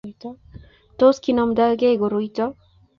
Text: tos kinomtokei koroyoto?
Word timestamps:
tos 0.99 1.15
kinomtokei 1.23 1.95
koroyoto? 2.01 2.45